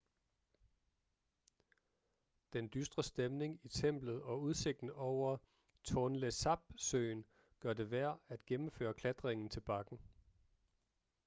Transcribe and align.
den 2.53 2.69
dystre 2.73 3.03
stemning 3.03 3.59
i 3.63 3.67
templet 3.67 4.21
og 4.21 4.41
udsigten 4.41 4.89
over 4.89 5.37
tonle 5.83 6.31
sap-søen 6.31 7.25
gør 7.59 7.73
det 7.73 7.91
værd 7.91 8.21
at 8.27 8.45
gennemføre 8.45 8.93
klatringen 8.93 9.49
til 9.49 9.61
bakken 9.61 9.99